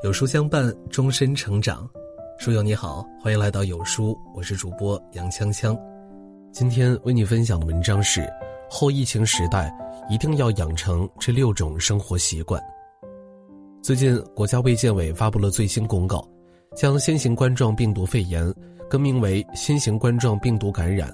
[0.00, 1.88] 有书相伴，终身成长。
[2.38, 5.76] 书友你好，欢迎来到有书，我是主播杨锵锵。
[6.52, 8.24] 今天为你分享的文章是：
[8.70, 9.74] 后疫情时代
[10.08, 12.62] 一定要养成这六种生活习惯。
[13.82, 16.24] 最近，国家卫健委发布了最新公告，
[16.76, 18.54] 将新型冠状病毒肺炎
[18.88, 21.12] 更名为新型冠状病毒感染，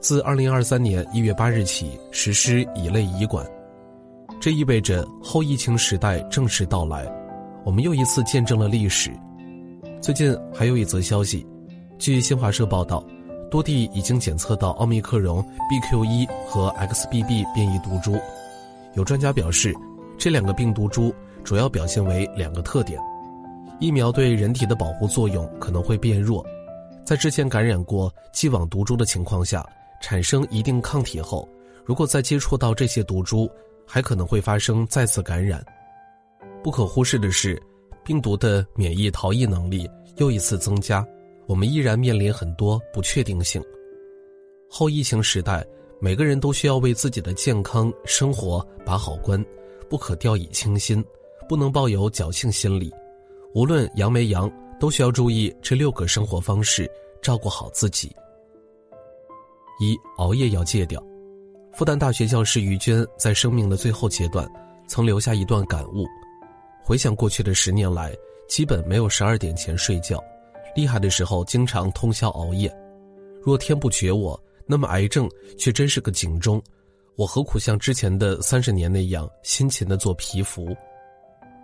[0.00, 3.46] 自二零二三年一月八日起实施乙类乙管。
[4.40, 7.06] 这意味着后疫情时代正式到来。
[7.64, 9.10] 我们又一次见证了历史。
[10.00, 11.46] 最近还有一则消息，
[11.98, 13.04] 据新华社报道，
[13.50, 18.18] 多地已经检测到奥密克戎 BQ.1 和 XBB 变异毒株。
[18.94, 19.72] 有专家表示，
[20.18, 23.00] 这两个病毒株主要表现为两个特点：
[23.78, 26.44] 疫苗对人体的保护作用可能会变弱，
[27.04, 29.64] 在之前感染过既往毒株的情况下，
[30.02, 31.48] 产生一定抗体后，
[31.84, 33.48] 如果再接触到这些毒株，
[33.86, 35.64] 还可能会发生再次感染。
[36.62, 37.60] 不可忽视的是，
[38.04, 41.04] 病毒的免疫逃逸能力又一次增加，
[41.46, 43.62] 我们依然面临很多不确定性。
[44.68, 45.66] 后疫情时代，
[46.00, 49.44] 每个人都需要为自己的健康生活把好关，
[49.88, 51.04] 不可掉以轻心，
[51.48, 52.92] 不能抱有侥幸心理。
[53.54, 56.90] 无论阳没阳，都需要注意这六个生活方式，
[57.20, 58.14] 照顾好自己。
[59.80, 61.02] 一熬夜要戒掉。
[61.72, 64.48] 复旦大学教师于娟在生命的最后阶段，
[64.86, 66.06] 曾留下一段感悟。
[66.82, 68.14] 回想过去的十年来，
[68.48, 70.22] 基本没有十二点前睡觉，
[70.74, 72.72] 厉害的时候经常通宵熬夜。
[73.42, 76.62] 若天不绝我，那么癌症却真是个警钟。
[77.16, 80.74] 我何苦像之前的三十年那样辛勤的做皮肤？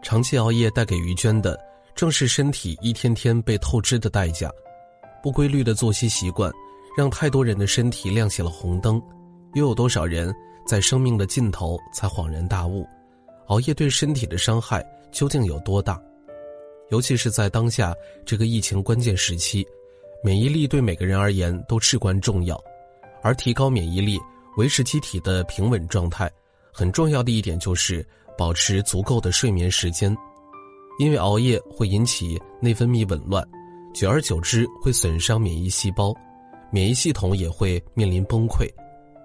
[0.03, 1.59] 长期熬夜带给于娟的，
[1.95, 4.51] 正是身体一天天被透支的代价。
[5.23, 6.53] 不规律的作息习惯，
[6.97, 9.03] 让太多人的身体亮起了红灯。
[9.55, 10.33] 又有多少人
[10.67, 12.87] 在生命的尽头才恍然大悟，
[13.49, 14.85] 熬夜对身体的伤害？
[15.11, 16.01] 究竟有多大？
[16.91, 17.95] 尤其是在当下
[18.25, 19.67] 这个疫情关键时期，
[20.23, 22.63] 免疫力对每个人而言都至关重要。
[23.23, 24.19] 而提高免疫力、
[24.57, 26.31] 维持机体的平稳状态，
[26.73, 28.07] 很重要的一点就是
[28.37, 30.15] 保持足够的睡眠时间。
[30.99, 33.43] 因为熬夜会引起内分泌紊乱，
[33.95, 36.15] 久而久之会损伤免疫细胞，
[36.71, 38.69] 免疫系统也会面临崩溃，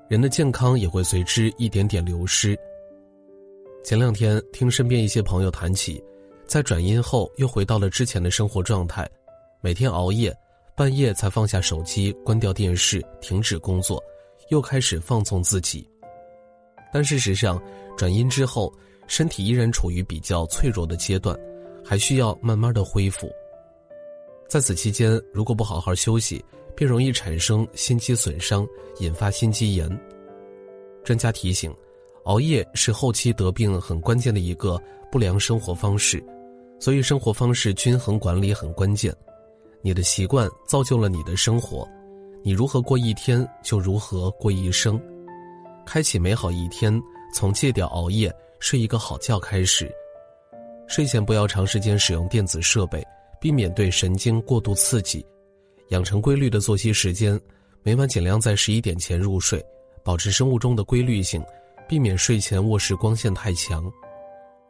[0.09, 2.57] 人的健康也会随之一点点流失。
[3.83, 6.01] 前两天听身边一些朋友谈起，
[6.47, 9.05] 在转阴后又回到了之前的生活状态，
[9.59, 10.33] 每天熬夜，
[10.73, 14.01] 半夜才放下手机，关掉电视，停止工作，
[14.47, 15.85] 又开始放纵自己。
[16.93, 17.61] 但事实上，
[17.97, 18.73] 转阴之后，
[19.05, 21.37] 身体依然处于比较脆弱的阶段，
[21.83, 23.29] 还需要慢慢的恢复。
[24.47, 28.65] 在此期间，如果不好好休息，便容易产生心肌损伤，
[28.99, 29.89] 引发心肌炎。
[31.03, 31.75] 专家提醒。
[32.25, 36.23] 熬夜是后期得病很关键的一个不良生活方式，
[36.79, 39.13] 所以生活方式均衡管理很关键。
[39.81, 41.87] 你的习惯造就了你的生活，
[42.41, 44.99] 你如何过一天就如何过一生。
[45.85, 47.01] 开启美好一天，
[47.33, 49.91] 从戒掉熬夜、睡一个好觉开始。
[50.87, 53.05] 睡前不要长时间使用电子设备，
[53.41, 55.25] 避免对神经过度刺激。
[55.89, 57.39] 养成规律的作息时间，
[57.83, 59.61] 每晚尽量在十一点前入睡，
[60.01, 61.43] 保持生物钟的规律性。
[61.87, 63.91] 避免睡前卧室光线太强，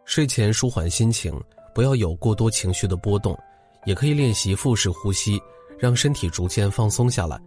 [0.06, 1.34] 睡前舒缓心情，
[1.74, 3.38] 不要有过多情绪的波动，
[3.86, 5.42] 也可以练习腹式呼吸，
[5.80, 7.40] 让身体逐渐放松下来。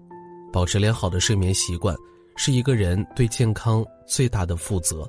[0.52, 1.94] 保持良好的睡眠习惯，
[2.36, 5.06] 是一个人对健康最大的负责。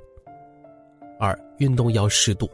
[1.20, 2.50] 二，运动要适度。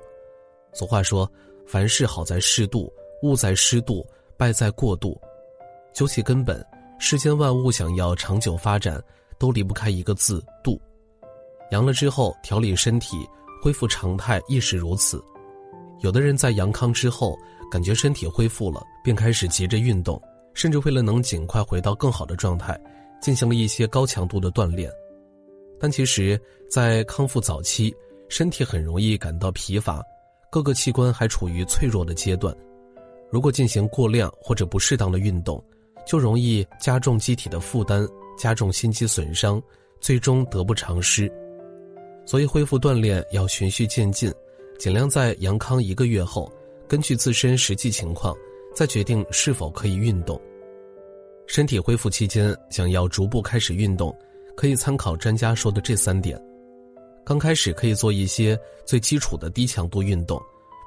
[0.74, 1.30] 俗话说，
[1.66, 2.92] 凡事好在适度，
[3.24, 4.06] 物在适度，
[4.38, 5.20] 败在过度。
[5.94, 6.64] 究其根本，
[7.00, 9.02] 世间万物想要长久发展，
[9.40, 10.80] 都离不开一个字：度。
[11.74, 13.28] 阳了之后调理身体，
[13.60, 15.20] 恢复常态亦是如此。
[16.02, 17.36] 有的人在阳康之后，
[17.72, 20.22] 感觉身体恢复了，便开始急着运动，
[20.54, 22.80] 甚至为了能尽快回到更好的状态，
[23.20, 24.88] 进行了一些高强度的锻炼。
[25.80, 26.40] 但其实，
[26.70, 27.92] 在康复早期，
[28.30, 30.00] 身体很容易感到疲乏，
[30.52, 32.56] 各个器官还处于脆弱的阶段。
[33.32, 35.60] 如果进行过量或者不适当的运动，
[36.06, 39.60] 就容易加重机体的负担，加重心肌损伤，
[40.00, 41.32] 最终得不偿失。
[42.26, 44.34] 所以，恢复锻炼要循序渐进，
[44.80, 46.52] 尽量在阳康一个月后，
[46.88, 48.36] 根据自身实际情况，
[48.74, 50.40] 再决定是否可以运动。
[51.46, 54.16] 身体恢复期间，想要逐步开始运动，
[54.56, 56.42] 可以参考专家说的这三点：
[57.26, 60.42] 刚开始可以做一些最基础的低强度运动，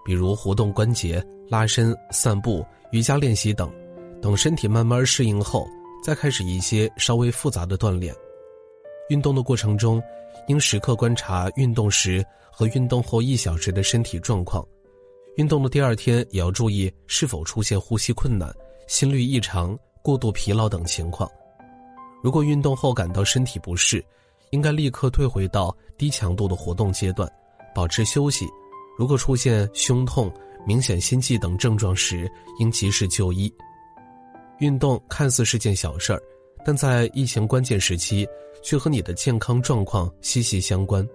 [0.05, 3.69] 比如活动关节、拉伸、散步、瑜伽练习等；
[4.23, 5.69] 等身体慢慢适应后，
[6.03, 8.15] 再开始一些稍微复杂的锻炼。
[9.09, 10.03] 运动的过程中，
[10.49, 14.67] 应时刻观察运动时和运动后一小时的身体状况。
[15.37, 18.53] 运动的第二天也要注意是否出现呼吸困难、
[18.89, 21.31] 心率异常、过度疲劳等情况。
[22.23, 24.05] 如果运动后感到身体不适，
[24.51, 27.31] 应该立刻退回到低强度的活动阶段，
[27.75, 28.47] 保持休息。
[28.99, 30.33] 如果出现胸痛、
[30.67, 33.53] 明显心悸等症状时，应及时就医。
[34.59, 36.23] 运动看似是件小事儿，
[36.67, 38.27] 但在疫情关键时期，
[38.61, 41.09] 却和你的健康状况息息相关。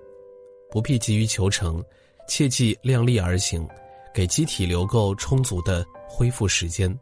[0.70, 1.84] 不必急于求成，
[2.26, 3.68] 切记量力而行。
[4.14, 6.98] 给机体留够充足的恢复时间。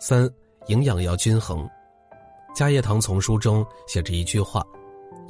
[0.00, 0.28] 三，
[0.68, 1.58] 营养要均衡。
[2.56, 4.64] 《家业堂丛书》中写着一句话：“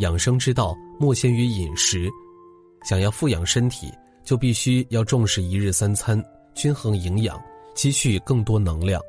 [0.01, 2.07] 养生之道，莫先于饮食。
[2.85, 3.91] 想要富养身体，
[4.25, 6.23] 就必须要重视一日三餐，
[6.55, 7.39] 均衡营养，
[7.75, 9.01] 积蓄更多能量。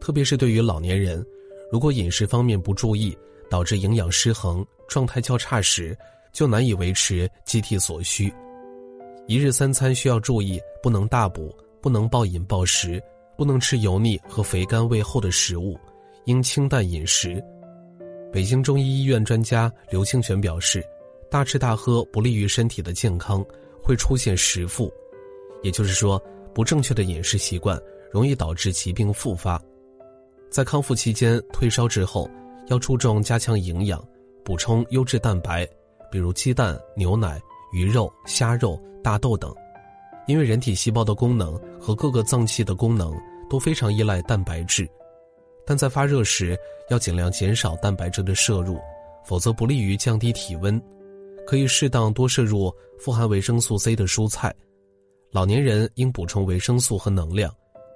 [0.00, 1.24] 特别是对于老年人，
[1.72, 3.16] 如果饮食方面不注意，
[3.48, 5.96] 导致营养失衡、状态较差时，
[6.30, 8.30] 就难以维持机体所需。”
[9.26, 13.02] 一日三餐需要注意，不能大补，不能暴饮暴食，
[13.38, 15.78] 不能吃油腻和肥甘味厚的食物，
[16.26, 17.42] 应清淡饮食。
[18.30, 20.84] 北京中医医院专家刘清泉表示，
[21.30, 23.42] 大吃大喝不利于身体的健康，
[23.82, 24.92] 会出现食腹，
[25.62, 26.22] 也就是说，
[26.52, 27.80] 不正确的饮食习惯
[28.10, 29.58] 容易导致疾病复发。
[30.52, 32.30] 在康复期间退烧之后，
[32.66, 34.00] 要注重加强营养，
[34.44, 35.66] 补充优质蛋白，
[36.10, 37.40] 比如鸡蛋、牛奶。
[37.74, 39.50] 鱼肉、虾肉、大豆等，
[40.26, 43.18] 因为人体细胞的功能和各个脏器的功能
[43.48, 44.86] 都非常依赖蛋白质，
[45.64, 46.54] 但在发热时
[46.90, 48.78] 要尽量减少蛋白质的摄入，
[49.24, 50.78] 否则不利于降低体温。
[51.46, 52.70] 可以适当多摄入
[53.00, 54.54] 富含维生素 C 的蔬菜。
[55.30, 57.50] 老年人应补充维生素和能量，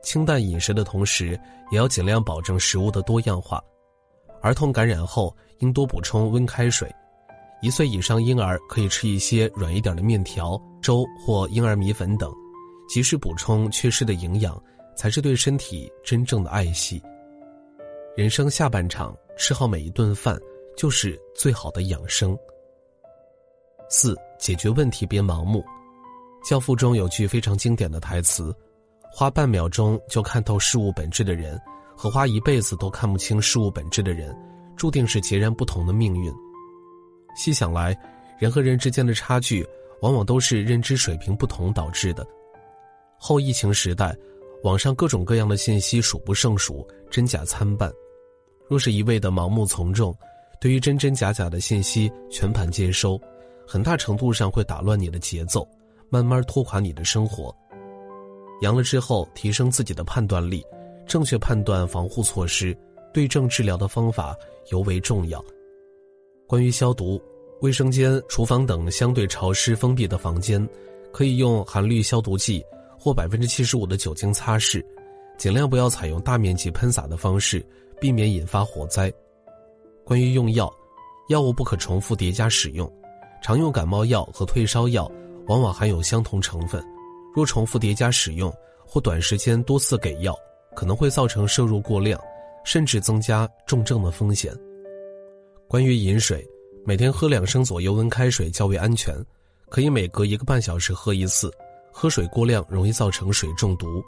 [0.06, 1.38] 清淡饮食的同时，
[1.72, 3.60] 也要尽量保证食物的多样化。
[4.40, 6.88] 儿童感染后应多补充温开水。
[7.60, 12.32] 一岁以上婴儿可以吃一些软一点的面条、粥或婴儿米粉等，
[12.88, 14.62] 及时补充缺失的营养，
[14.94, 17.02] 才是对身体真正的爱惜。
[18.16, 20.38] 人生下半场，吃好每一顿饭
[20.76, 22.38] 就是最好的养生。
[23.88, 25.64] 四、解决问题别盲目。
[26.48, 28.54] 《教父》中有句非常经典的台词
[29.18, 31.58] ：“花半秒钟就看透事物本质的人，
[31.96, 34.36] 和花一辈子都看不清事物本质的人，
[34.76, 36.30] 注定是截然不同的命运。”
[37.34, 37.98] 细想来，
[38.38, 39.66] 人和人之间的差距，
[40.02, 42.26] 往往都是认知水平不同导致的。
[43.16, 44.14] 后疫情时代，
[44.64, 47.90] 网上各种各样的信息数不胜数，真假参半。
[48.68, 50.14] 若是一味的盲目从众，
[50.60, 53.18] 对于真真假假的信息全盘接收，
[53.66, 55.66] 很大程度上会打乱你的节奏，
[56.10, 57.50] 慢慢拖垮你的生活。
[58.60, 60.64] 阳了之后，提升自己的判断力，
[61.06, 62.76] 正确判断防护措施，
[63.12, 64.36] 对症治疗的方法
[64.70, 65.44] 尤为重要。
[66.46, 67.20] 关于消毒，
[67.60, 70.66] 卫生间、厨房等相对潮湿封闭的房间，
[71.12, 72.64] 可以用含氯消毒剂
[72.98, 74.84] 或百分之七十五的酒精擦拭，
[75.36, 77.64] 尽量不要采用大面积喷洒的方式，
[78.00, 79.12] 避免引发火灾。
[80.04, 80.72] 关于用药，
[81.28, 82.90] 药物不可重复叠加使用，
[83.42, 85.10] 常用感冒药和退烧药
[85.46, 86.82] 往往含有相同成分，
[87.36, 88.50] 若重复叠加使用
[88.86, 90.34] 或短时间多次给药，
[90.74, 92.18] 可能会造成摄入过量，
[92.64, 94.56] 甚至增加重症的风险。
[95.68, 96.42] 关于饮水，
[96.82, 99.14] 每天喝两升左右温开水较为安全，
[99.68, 101.52] 可以每隔一个半小时喝一次。
[101.92, 104.02] 喝水过量容易造成水中毒。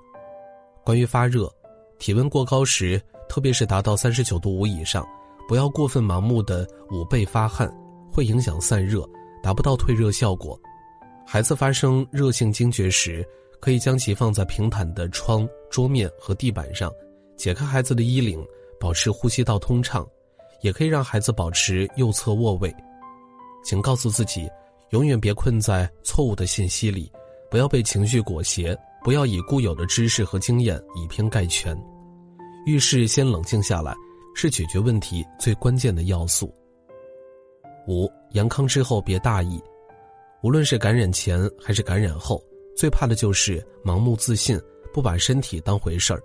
[0.82, 1.52] 关于发热，
[1.98, 5.06] 体温过高时，特别是达到三十九度五以上，
[5.46, 7.70] 不要过分盲目的捂背发汗，
[8.10, 9.06] 会影响散热，
[9.42, 10.58] 达不到退热效果。
[11.30, 13.22] 孩子发生热性惊厥时，
[13.60, 16.90] 可以将其放在平坦的窗、桌面和地板上，
[17.36, 18.42] 解开孩子的衣领，
[18.80, 20.08] 保持呼吸道通畅。
[20.62, 22.74] 也可以让孩子保持右侧卧位，
[23.62, 24.48] 请告诉自己，
[24.88, 27.12] 永远别困在错误的信息里，
[27.50, 31.78] 不要被情绪裹挟，不要以固有的知识和经验以偏概全。
[32.64, 33.94] 遇事先冷静下来，
[34.34, 36.50] 是解决问题最关键的要素。
[37.86, 39.62] 五阳康之后别大意，
[40.42, 42.42] 无论是感染前还是感染后，
[42.76, 44.60] 最怕的就是盲目自信，
[44.92, 46.22] 不把身体当回事儿。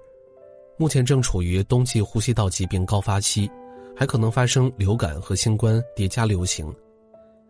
[0.78, 3.50] 目前正处于冬季呼吸道疾病高发期。
[3.96, 6.74] 还可能发生流感和新冠叠加流行，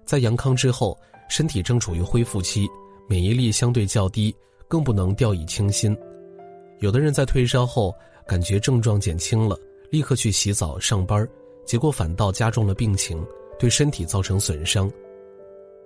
[0.06, 2.68] 在阳康之后，身体正处于恢复期，
[3.08, 4.36] 免疫力相对较低，
[4.68, 5.98] 更不能掉以轻心。
[6.80, 7.96] 有的人在退烧后
[8.28, 9.58] 感觉症状减轻了，
[9.90, 11.26] 立刻去洗澡上班，
[11.66, 13.26] 结果反倒加重了病情，
[13.58, 14.92] 对身体造成损伤。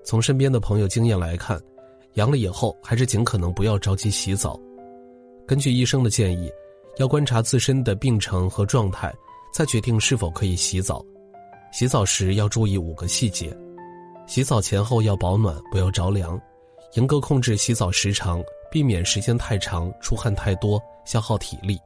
[0.07, 1.61] 从身边的朋友经验来看，
[2.13, 4.57] 阳了以后还是尽可能不要着急洗澡。
[5.45, 6.49] 根据医生的建议，
[6.95, 9.13] 要观察自身的病程和状态。
[9.53, 11.03] 再决定是否可以洗澡，
[11.71, 13.51] 洗澡时要注意五个细节：
[14.27, 16.37] 洗澡前后要保暖，不要着凉；
[16.93, 21.79] 严格控制洗澡时长，避免时间太长、出汗太多、消耗体力。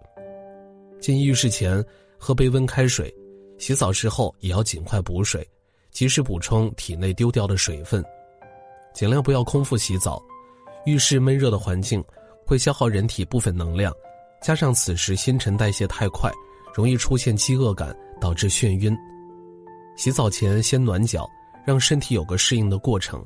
[0.99, 1.83] 进浴室前
[2.17, 3.13] 喝杯温开水，
[3.57, 5.47] 洗澡之后也要尽快补水，
[5.91, 8.03] 及时补充体内丢掉的水分。
[8.93, 10.21] 尽量不要空腹洗澡，
[10.85, 12.03] 浴室闷热的环境
[12.45, 13.93] 会消耗人体部分能量，
[14.41, 16.31] 加上此时新陈代谢太快，
[16.73, 18.97] 容易出现饥饿感，导致眩晕。
[19.95, 21.29] 洗澡前先暖脚，
[21.65, 23.23] 让身体有个适应的过程。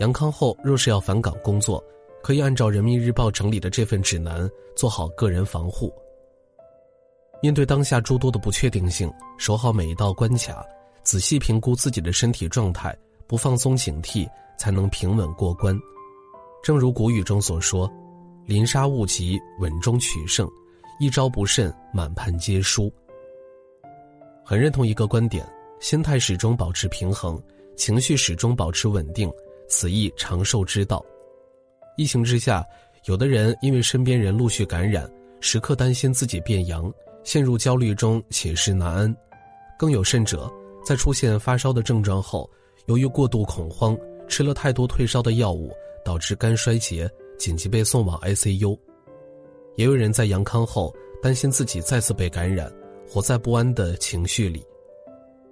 [0.00, 1.82] 阳康后若是要返岗工作，
[2.22, 5.92] 可以按照人民日报整理的这份指南做好个人防护。
[7.40, 10.64] 面对当下诸多的不确定性，守好每一道关卡，
[11.08, 12.94] 仔细评估自己的身体状态，
[13.26, 14.28] 不放松警惕。
[14.58, 15.78] 才能平稳过关。
[16.64, 17.88] 正如古语中所说
[18.44, 20.50] ：“临沙勿急，稳中取胜，
[20.98, 22.92] 一招不慎，满盘皆输。”
[24.44, 25.48] 很认同一个观点：
[25.78, 27.40] 心态始终保持平衡，
[27.76, 29.32] 情绪始终保持稳定，
[29.68, 31.06] 此亦长寿之道。
[31.96, 32.66] 疫情之下，
[33.04, 35.08] 有的人因为身边人陆续感染，
[35.40, 39.14] 时刻担心自己变阳，陷入焦虑中，寝食难安；
[39.78, 40.52] 更有甚者，
[40.88, 42.48] 在出现发烧的症状后，
[42.86, 43.94] 由于过度恐慌。
[44.26, 45.70] 吃了太多退烧的药物，
[46.02, 47.06] 导致肝衰竭，
[47.38, 48.74] 紧急被送往 ICU。
[49.76, 52.72] 也有人在阳康后担心自己再次被感染，
[53.06, 54.64] 活在不安的情绪里。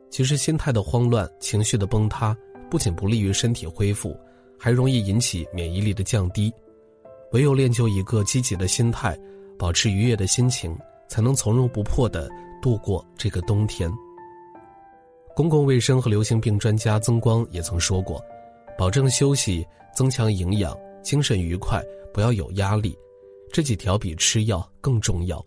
[0.09, 2.35] 其实，心态的慌乱、情绪的崩塌，
[2.71, 4.19] 不仅不利于身体恢复，
[4.59, 6.50] 还容易引起免疫力的降低。
[7.33, 9.14] 唯有练就一个积极的心态，
[9.59, 10.75] 保持愉悦的心情，
[11.11, 12.26] 才能从容不迫地
[12.62, 13.93] 度过这个冬天。
[15.37, 18.25] 公共卫生和流行病专家曾光也曾说过。
[18.78, 19.62] 保证休息，
[19.95, 21.78] 增强营养，精神愉快，
[22.11, 22.97] 不要有压力，
[23.52, 25.45] 这几条比吃药更重要。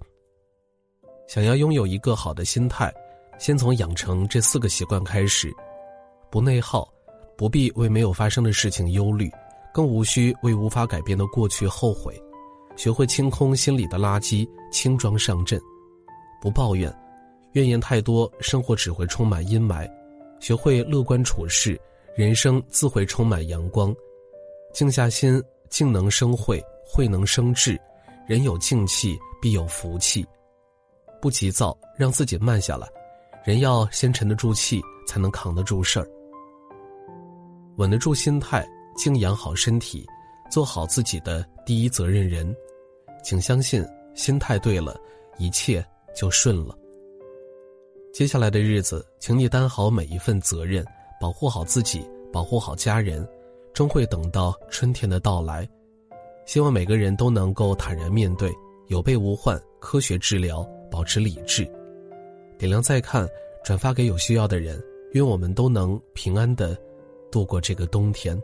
[1.28, 2.94] 想要拥有一个好的心态，
[3.40, 5.52] 先从养成这四个习惯开始：
[6.30, 6.88] 不内耗，
[7.36, 9.28] 不必为没有发生的事情忧虑，
[9.74, 12.14] 更无需为无法改变的过去后悔；
[12.76, 15.60] 学会清空心里的垃圾，轻装上阵；
[16.40, 16.96] 不抱怨，
[17.54, 19.90] 怨言太多，生活只会充满阴霾；
[20.40, 21.80] 学会乐观处事。
[22.16, 23.96] 人生自会充满阳光，
[24.74, 27.80] 静下心，静能生慧，慧能生智。
[28.28, 30.26] 人有静气，必有福气。
[31.22, 32.88] 不急躁，让自己慢下来。
[33.46, 36.08] 人要先沉得住气，才能扛得住事儿。
[37.78, 40.06] 稳得住心态，静养好身体，
[40.52, 42.54] 做好自己的第一责任人。
[43.24, 45.00] 请相信，心态对了，
[45.38, 46.78] 一切就顺了。
[48.12, 50.86] 接下来的日子，请你担好每一份责任。
[51.22, 52.02] 保护好自己，
[52.32, 53.28] 保护好家人，
[53.74, 55.68] 终会等到春天的到来。
[56.46, 58.52] 希望每个人都能够坦然面对，
[58.88, 61.70] 有备无患，科学治疗，保持理智。
[62.58, 63.28] 点亮再看，
[63.64, 64.82] 转发给有需要的人。
[65.12, 66.78] 愿我们都能平安的
[67.32, 68.40] 度过这个冬天。